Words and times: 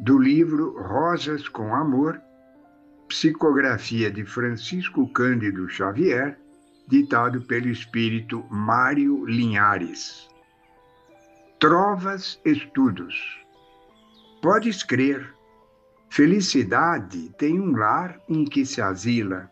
do 0.00 0.18
livro 0.18 0.80
Rosas 0.80 1.48
com 1.48 1.74
Amor, 1.74 2.20
psicografia 3.08 4.10
de 4.10 4.24
Francisco 4.24 5.08
Cândido 5.12 5.68
Xavier, 5.68 6.38
ditado 6.86 7.42
pelo 7.42 7.68
espírito 7.68 8.44
Mário 8.50 9.24
Linhares. 9.26 10.28
Trovas 11.58 12.40
Estudos. 12.44 13.16
Podes 14.40 14.82
crer, 14.82 15.34
felicidade 16.08 17.30
tem 17.36 17.60
um 17.60 17.76
lar 17.76 18.20
em 18.28 18.44
que 18.44 18.64
se 18.64 18.80
asila 18.80 19.50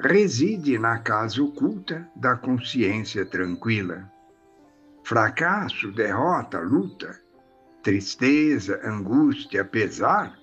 reside 0.00 0.78
na 0.78 0.98
casa 0.98 1.42
oculta 1.42 2.08
da 2.16 2.34
consciência 2.34 3.26
tranquila. 3.26 4.10
Fracasso, 5.04 5.92
derrota, 5.92 6.58
luta, 6.58 7.20
tristeza, 7.82 8.80
angústia, 8.84 9.64
pesar, 9.64 10.38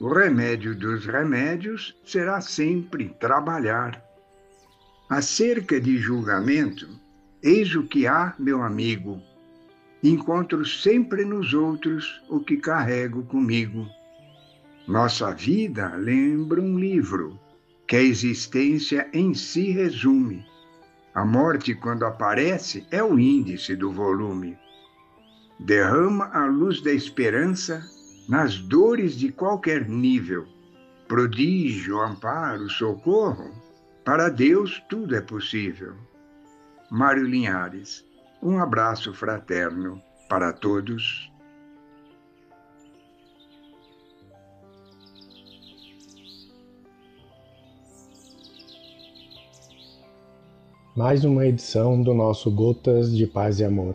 o 0.00 0.08
remédio 0.08 0.74
dos 0.74 1.06
remédios 1.06 1.96
será 2.04 2.40
sempre 2.40 3.08
trabalhar. 3.20 4.02
Acerca 5.10 5.80
de 5.80 5.98
julgamento, 5.98 6.88
eis 7.42 7.74
o 7.74 7.82
que 7.84 8.06
há, 8.06 8.34
meu 8.38 8.62
amigo. 8.62 9.20
Encontro 10.02 10.64
sempre 10.64 11.24
nos 11.24 11.52
outros 11.52 12.22
o 12.28 12.38
que 12.38 12.58
carrego 12.58 13.24
comigo. 13.24 13.86
Nossa 14.86 15.32
vida 15.34 15.94
lembra 15.96 16.60
um 16.60 16.78
livro 16.78 17.38
que 17.86 17.96
a 17.96 18.02
existência 18.02 19.08
em 19.12 19.34
si 19.34 19.70
resume. 19.70 20.46
A 21.14 21.24
morte, 21.24 21.74
quando 21.74 22.04
aparece, 22.04 22.86
é 22.90 23.02
o 23.02 23.18
índice 23.18 23.74
do 23.74 23.90
volume. 23.90 24.56
Derrama 25.58 26.30
a 26.32 26.46
luz 26.46 26.80
da 26.80 26.92
esperança 26.92 27.82
nas 28.28 28.58
dores 28.58 29.14
de 29.14 29.32
qualquer 29.32 29.88
nível. 29.88 30.46
Prodígio, 31.06 32.00
amparo, 32.00 32.68
socorro. 32.68 33.50
Para 34.04 34.28
Deus 34.28 34.82
tudo 34.88 35.16
é 35.16 35.20
possível. 35.20 35.94
Mário 36.90 37.24
Linhares, 37.24 38.04
um 38.42 38.58
abraço 38.58 39.12
fraterno 39.12 40.00
para 40.28 40.52
todos. 40.52 41.30
mais 50.98 51.24
uma 51.24 51.46
edição 51.46 52.02
do 52.02 52.12
nosso 52.12 52.50
Gotas 52.50 53.16
de 53.16 53.24
Paz 53.24 53.60
e 53.60 53.64
Amor. 53.64 53.94